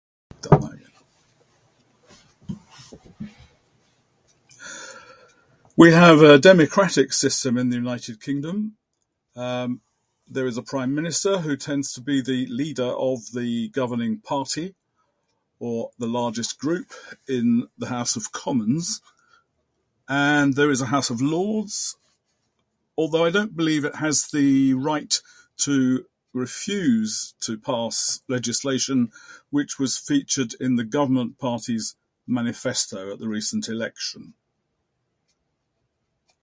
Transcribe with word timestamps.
We 5.77 5.91
have 5.93 6.21
a 6.21 6.37
democratic 6.37 7.11
system 7.11 7.57
in 7.57 7.69
the 7.69 7.75
United 7.77 8.21
Kingdom. 8.21 8.77
Um, 9.35 9.81
there 10.27 10.45
is 10.45 10.57
a 10.57 10.61
prime 10.63 10.93
minister 10.93 11.39
who 11.39 11.55
tends 11.57 11.93
to 11.93 12.01
be 12.01 12.21
the 12.21 12.45
leader 12.47 12.85
of 13.09 13.31
the 13.31 13.69
governing 13.69 14.19
party, 14.31 14.67
or 15.67 15.91
the 15.97 16.07
largest 16.19 16.51
group 16.63 16.89
in 17.35 17.67
the 17.81 17.87
House 17.97 18.13
of 18.15 18.23
Commons. 18.31 18.87
And 20.07 20.55
there 20.55 20.69
is 20.75 20.81
a 20.81 20.87
House 20.95 21.09
of 21.13 21.19
Lords, 21.33 21.75
although 23.01 23.25
I 23.27 23.31
don't 23.37 23.57
believe 23.61 23.83
it 23.85 23.95
has 24.03 24.17
the 24.37 24.73
right 24.89 25.13
to 25.65 25.75
refuse 26.33 27.33
to 27.45 27.57
pass 27.57 28.21
legislation 28.35 29.11
which 29.49 29.71
was 29.81 29.97
featured 29.97 30.51
in 30.65 30.75
the 30.75 30.83
governing 30.97 31.33
party's 31.33 31.95
manifesto 32.27 33.11
at 33.11 33.19
the 33.19 33.27
recent 33.27 33.67
election. 33.67 34.33